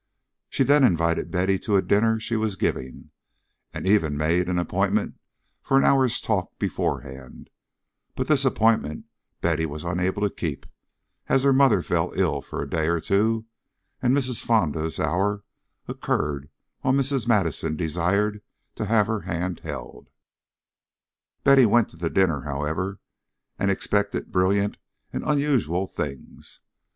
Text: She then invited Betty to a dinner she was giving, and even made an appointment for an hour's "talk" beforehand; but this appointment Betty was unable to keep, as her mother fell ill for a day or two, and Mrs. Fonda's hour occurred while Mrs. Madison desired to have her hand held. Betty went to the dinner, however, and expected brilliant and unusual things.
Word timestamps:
She 0.49 0.63
then 0.63 0.83
invited 0.83 1.29
Betty 1.29 1.59
to 1.59 1.75
a 1.75 1.81
dinner 1.83 2.19
she 2.19 2.35
was 2.35 2.55
giving, 2.55 3.11
and 3.71 3.85
even 3.85 4.17
made 4.17 4.49
an 4.49 4.57
appointment 4.57 5.19
for 5.61 5.77
an 5.77 5.83
hour's 5.83 6.19
"talk" 6.19 6.57
beforehand; 6.57 7.51
but 8.15 8.27
this 8.27 8.43
appointment 8.43 9.05
Betty 9.41 9.67
was 9.67 9.83
unable 9.83 10.23
to 10.23 10.31
keep, 10.33 10.65
as 11.27 11.43
her 11.43 11.53
mother 11.53 11.83
fell 11.83 12.13
ill 12.15 12.41
for 12.41 12.63
a 12.63 12.67
day 12.67 12.87
or 12.87 12.99
two, 12.99 13.45
and 14.01 14.17
Mrs. 14.17 14.43
Fonda's 14.43 14.99
hour 14.99 15.43
occurred 15.87 16.49
while 16.79 16.95
Mrs. 16.95 17.27
Madison 17.27 17.75
desired 17.75 18.41
to 18.73 18.85
have 18.87 19.05
her 19.05 19.21
hand 19.21 19.59
held. 19.59 20.09
Betty 21.43 21.67
went 21.67 21.89
to 21.89 21.97
the 21.97 22.09
dinner, 22.09 22.41
however, 22.41 22.99
and 23.59 23.69
expected 23.69 24.31
brilliant 24.31 24.77
and 25.13 25.23
unusual 25.23 25.85
things. 25.85 26.59